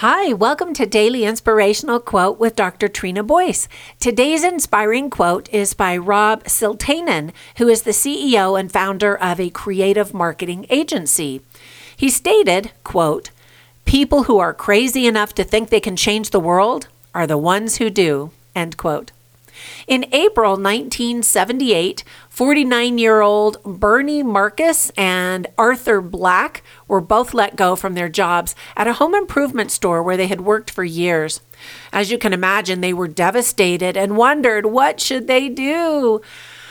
Hi, 0.00 0.32
welcome 0.32 0.74
to 0.74 0.86
Daily 0.86 1.24
Inspirational 1.24 1.98
Quote 1.98 2.38
with 2.38 2.54
Dr. 2.54 2.86
Trina 2.86 3.24
Boyce. 3.24 3.66
Today's 3.98 4.44
inspiring 4.44 5.10
quote 5.10 5.52
is 5.52 5.74
by 5.74 5.96
Rob 5.96 6.44
Siltanen, 6.44 7.32
who 7.56 7.66
is 7.66 7.82
the 7.82 7.90
CEO 7.90 8.56
and 8.56 8.70
founder 8.70 9.18
of 9.18 9.40
a 9.40 9.50
creative 9.50 10.14
marketing 10.14 10.66
agency. 10.70 11.40
He 11.96 12.10
stated, 12.10 12.70
quote, 12.84 13.30
People 13.86 14.22
who 14.22 14.38
are 14.38 14.54
crazy 14.54 15.04
enough 15.04 15.34
to 15.34 15.42
think 15.42 15.68
they 15.68 15.80
can 15.80 15.96
change 15.96 16.30
the 16.30 16.38
world 16.38 16.86
are 17.12 17.26
the 17.26 17.36
ones 17.36 17.78
who 17.78 17.90
do, 17.90 18.30
end 18.54 18.76
quote. 18.76 19.10
In 19.86 20.04
April 20.12 20.52
1978, 20.52 22.04
49 22.28 22.98
year 22.98 23.20
old 23.20 23.62
Bernie 23.64 24.22
Marcus 24.22 24.90
and 24.96 25.46
Arthur 25.56 26.00
Blank 26.00 26.62
were 26.86 27.00
both 27.00 27.34
let 27.34 27.56
go 27.56 27.76
from 27.76 27.94
their 27.94 28.08
jobs 28.08 28.54
at 28.76 28.86
a 28.86 28.94
home 28.94 29.14
improvement 29.14 29.70
store 29.70 30.02
where 30.02 30.16
they 30.16 30.26
had 30.26 30.42
worked 30.42 30.70
for 30.70 30.84
years. 30.84 31.40
As 31.92 32.10
you 32.10 32.18
can 32.18 32.32
imagine, 32.32 32.80
they 32.80 32.92
were 32.92 33.08
devastated 33.08 33.96
and 33.96 34.16
wondered 34.16 34.66
what 34.66 35.00
should 35.00 35.26
they 35.26 35.48
do. 35.48 36.20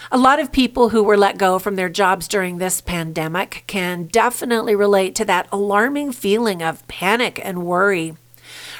A 0.09 0.17
lot 0.17 0.39
of 0.39 0.53
people 0.53 0.89
who 0.89 1.03
were 1.03 1.17
let 1.17 1.37
go 1.37 1.59
from 1.59 1.75
their 1.75 1.89
jobs 1.89 2.29
during 2.29 2.57
this 2.57 2.79
pandemic 2.79 3.65
can 3.67 4.05
definitely 4.05 4.73
relate 4.73 5.15
to 5.15 5.25
that 5.25 5.49
alarming 5.51 6.13
feeling 6.13 6.63
of 6.63 6.87
panic 6.87 7.41
and 7.43 7.65
worry. 7.65 8.15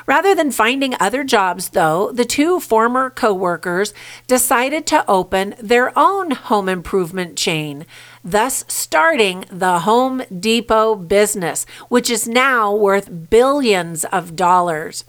Rather 0.08 0.34
than 0.34 0.52
finding 0.52 0.96
other 1.02 1.22
jobs, 1.26 1.70
though, 1.70 2.14
the 2.14 2.24
two 2.24 2.62
former 2.62 3.10
coworkers 3.10 3.94
decided 4.26 4.88
to 4.88 5.04
open 5.06 5.54
their 5.62 5.92
own 6.00 6.32
home 6.32 6.70
improvement 6.70 7.36
chain, 7.38 7.86
thus 8.24 8.64
starting 8.70 9.44
the 9.52 9.80
Home 9.80 10.24
Depot 10.40 10.96
business, 10.96 11.66
which 11.90 12.10
is 12.10 12.26
now 12.26 12.74
worth 12.74 13.30
billions 13.30 14.06
of 14.06 14.38
dollars. 14.38 15.04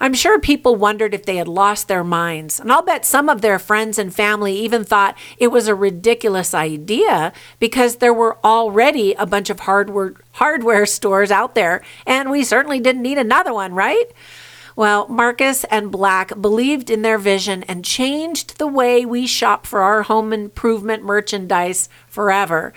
I'm 0.00 0.14
sure 0.14 0.38
people 0.38 0.76
wondered 0.76 1.14
if 1.14 1.24
they 1.24 1.36
had 1.36 1.48
lost 1.48 1.88
their 1.88 2.04
minds, 2.04 2.60
and 2.60 2.72
I'll 2.72 2.82
bet 2.82 3.04
some 3.04 3.28
of 3.28 3.40
their 3.40 3.58
friends 3.58 3.98
and 3.98 4.14
family 4.14 4.56
even 4.58 4.84
thought 4.84 5.16
it 5.38 5.48
was 5.48 5.68
a 5.68 5.74
ridiculous 5.74 6.54
idea 6.54 7.32
because 7.58 7.96
there 7.96 8.14
were 8.14 8.38
already 8.44 9.14
a 9.14 9.26
bunch 9.26 9.50
of 9.50 9.60
hardware 9.60 10.14
hardware 10.32 10.86
stores 10.86 11.30
out 11.30 11.54
there, 11.54 11.82
and 12.06 12.30
we 12.30 12.42
certainly 12.44 12.80
didn't 12.80 13.02
need 13.02 13.18
another 13.18 13.54
one, 13.54 13.74
right? 13.74 14.06
Well, 14.76 15.06
Marcus 15.08 15.62
and 15.64 15.92
Blank 15.92 16.40
believed 16.40 16.90
in 16.90 17.02
their 17.02 17.18
vision 17.18 17.62
and 17.64 17.84
changed 17.84 18.58
the 18.58 18.66
way 18.66 19.04
we 19.04 19.26
shop 19.26 19.66
for 19.66 19.82
our 19.82 20.02
home 20.02 20.32
improvement 20.32 21.04
merchandise 21.04 21.88
forever. 22.08 22.72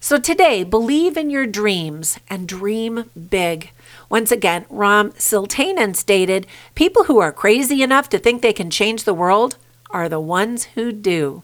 So 0.00 0.18
today, 0.18 0.62
believe 0.62 1.16
in 1.16 1.28
your 1.28 1.46
dreams 1.46 2.20
and 2.30 2.46
dream 2.46 3.10
big. 3.30 3.70
Once 4.08 4.30
again, 4.30 4.64
Rob 4.70 5.14
Siltanen 5.14 5.96
stated 5.96 6.46
People 6.74 7.04
who 7.04 7.18
are 7.18 7.32
crazy 7.32 7.82
enough 7.82 8.08
to 8.10 8.18
think 8.18 8.40
they 8.40 8.52
can 8.52 8.70
change 8.70 9.04
the 9.04 9.14
world 9.14 9.56
are 9.90 10.08
the 10.08 10.20
ones 10.20 10.64
who 10.74 10.92
do. 10.92 11.42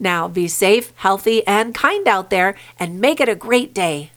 Now, 0.00 0.26
be 0.26 0.48
safe, 0.48 0.92
healthy, 0.96 1.46
and 1.46 1.74
kind 1.74 2.08
out 2.08 2.30
there, 2.30 2.56
and 2.80 3.00
make 3.00 3.20
it 3.20 3.28
a 3.28 3.36
great 3.36 3.72
day. 3.72 4.10